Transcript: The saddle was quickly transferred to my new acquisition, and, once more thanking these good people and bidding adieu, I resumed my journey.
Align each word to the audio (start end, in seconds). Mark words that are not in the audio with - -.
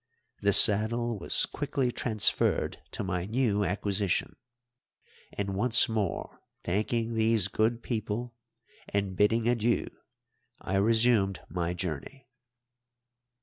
The 0.41 0.51
saddle 0.51 1.19
was 1.19 1.45
quickly 1.45 1.91
transferred 1.91 2.79
to 2.93 3.03
my 3.03 3.25
new 3.27 3.63
acquisition, 3.63 4.35
and, 5.31 5.53
once 5.53 5.87
more 5.87 6.39
thanking 6.63 7.13
these 7.13 7.47
good 7.47 7.83
people 7.83 8.33
and 8.89 9.15
bidding 9.15 9.47
adieu, 9.47 9.89
I 10.59 10.77
resumed 10.77 11.41
my 11.49 11.75
journey. 11.75 12.25